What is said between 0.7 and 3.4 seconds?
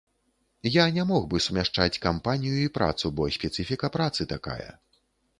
Я не мог бы сумяшчаць кампанію і працу, бо